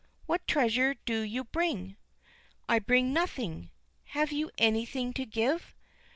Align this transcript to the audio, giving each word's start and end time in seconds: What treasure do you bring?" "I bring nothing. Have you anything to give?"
What 0.25 0.47
treasure 0.47 0.95
do 1.05 1.19
you 1.21 1.43
bring?" 1.43 1.95
"I 2.67 2.79
bring 2.79 3.13
nothing. 3.13 3.69
Have 4.17 4.31
you 4.31 4.49
anything 4.57 5.13
to 5.13 5.27
give?" 5.27 5.75